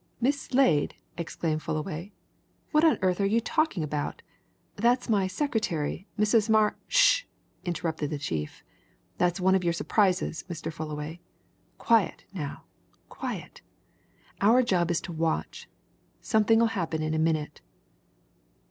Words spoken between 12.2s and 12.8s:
now,